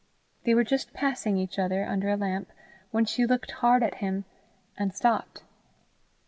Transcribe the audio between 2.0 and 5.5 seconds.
a lamp, when she looked hard at him, and stopped.